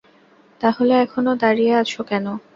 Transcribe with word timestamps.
তাহলে 0.61 0.93
এখনো 1.03 1.31
দাঁড়িয়ে 1.41 1.73
আছ 1.81 1.93
কেন? 2.09 2.25